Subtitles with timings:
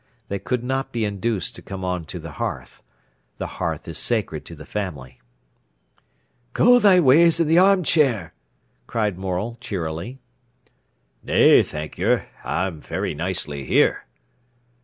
[0.29, 2.81] They could not be induced to come on to the hearth.
[3.37, 5.19] The hearth is sacred to the family.
[6.53, 8.33] "Go thy ways i' th' armchair,"
[8.87, 10.17] cried Morel cheerily.
[11.21, 14.05] "Nay, thank yer; I'm very nicely here."